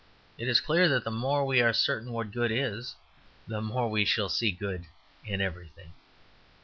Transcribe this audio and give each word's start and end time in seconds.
It 0.35 0.47
is 0.47 0.59
clear 0.59 0.89
that 0.89 1.03
the 1.03 1.11
more 1.11 1.45
we 1.45 1.61
are 1.61 1.73
certain 1.73 2.11
what 2.11 2.31
good 2.31 2.49
is, 2.51 2.95
the 3.47 3.61
more 3.61 3.87
we 3.87 4.03
shall 4.03 4.29
see 4.29 4.49
good 4.49 4.87
in 5.23 5.41
everything. 5.41 5.93